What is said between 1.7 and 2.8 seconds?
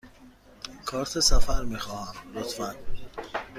خواهم، لطفاً.